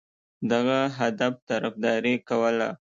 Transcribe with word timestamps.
دغه 0.51 0.79
هدف 0.99 1.33
طرفداري 1.49 2.15
کوله. 2.29 2.69